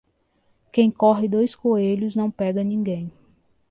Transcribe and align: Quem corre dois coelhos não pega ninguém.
Quem 0.73 0.89
corre 0.89 1.27
dois 1.27 1.53
coelhos 1.55 2.15
não 2.15 2.31
pega 2.31 2.63
ninguém. 2.63 3.13